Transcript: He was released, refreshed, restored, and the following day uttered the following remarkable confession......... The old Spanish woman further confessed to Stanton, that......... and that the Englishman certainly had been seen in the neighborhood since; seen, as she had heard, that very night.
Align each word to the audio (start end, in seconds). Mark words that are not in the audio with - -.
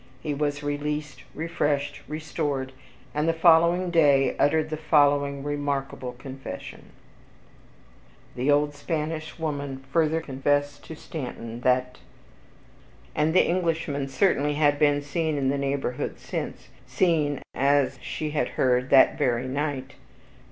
He 0.19 0.33
was 0.33 0.63
released, 0.63 1.21
refreshed, 1.35 2.01
restored, 2.07 2.71
and 3.13 3.29
the 3.29 3.33
following 3.33 3.91
day 3.91 4.35
uttered 4.39 4.71
the 4.71 4.77
following 4.77 5.43
remarkable 5.43 6.13
confession......... 6.13 6.85
The 8.35 8.49
old 8.49 8.73
Spanish 8.73 9.37
woman 9.37 9.85
further 9.93 10.19
confessed 10.19 10.83
to 10.85 10.95
Stanton, 10.95 11.59
that......... 11.61 11.99
and 13.13 13.35
that 13.35 13.41
the 13.41 13.45
Englishman 13.47 14.07
certainly 14.07 14.55
had 14.55 14.79
been 14.79 15.03
seen 15.03 15.37
in 15.37 15.49
the 15.49 15.57
neighborhood 15.59 16.17
since; 16.17 16.69
seen, 16.87 17.43
as 17.53 17.99
she 18.01 18.31
had 18.31 18.47
heard, 18.57 18.89
that 18.89 19.19
very 19.19 19.47
night. 19.47 19.93